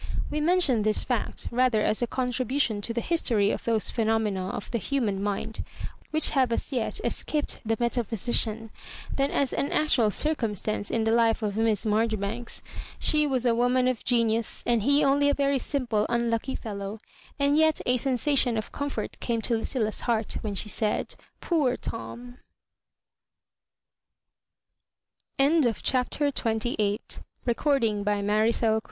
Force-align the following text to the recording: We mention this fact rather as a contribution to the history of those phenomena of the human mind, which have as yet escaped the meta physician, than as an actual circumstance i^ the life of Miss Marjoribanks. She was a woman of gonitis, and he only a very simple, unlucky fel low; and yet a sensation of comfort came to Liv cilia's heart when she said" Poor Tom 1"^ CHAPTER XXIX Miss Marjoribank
We 0.31 0.41
mention 0.41 0.81
this 0.81 1.03
fact 1.03 1.47
rather 1.51 1.79
as 1.83 2.01
a 2.01 2.07
contribution 2.07 2.81
to 2.81 2.91
the 2.91 3.01
history 3.05 3.51
of 3.51 3.65
those 3.65 3.91
phenomena 3.91 4.49
of 4.49 4.71
the 4.71 4.79
human 4.79 5.21
mind, 5.21 5.63
which 6.09 6.31
have 6.31 6.51
as 6.51 6.73
yet 6.73 6.99
escaped 7.03 7.59
the 7.63 7.77
meta 7.79 8.03
physician, 8.03 8.71
than 9.15 9.29
as 9.29 9.53
an 9.53 9.71
actual 9.71 10.09
circumstance 10.09 10.89
i^ 10.89 11.05
the 11.05 11.11
life 11.11 11.43
of 11.43 11.55
Miss 11.55 11.85
Marjoribanks. 11.85 12.63
She 12.97 13.27
was 13.27 13.45
a 13.45 13.53
woman 13.53 13.87
of 13.87 14.03
gonitis, 14.03 14.63
and 14.65 14.81
he 14.81 15.03
only 15.03 15.29
a 15.29 15.35
very 15.35 15.59
simple, 15.59 16.07
unlucky 16.09 16.55
fel 16.55 16.77
low; 16.77 16.97
and 17.37 17.55
yet 17.55 17.79
a 17.85 17.97
sensation 17.97 18.57
of 18.57 18.71
comfort 18.71 19.19
came 19.19 19.39
to 19.43 19.53
Liv 19.55 19.67
cilia's 19.67 20.01
heart 20.09 20.35
when 20.41 20.55
she 20.55 20.67
said" 20.67 21.13
Poor 21.41 21.77
Tom 21.77 22.39
1"^ 25.39 25.75
CHAPTER 25.83 26.31
XXIX 26.31 26.97
Miss 27.45 27.55
Marjoribank 27.55 28.79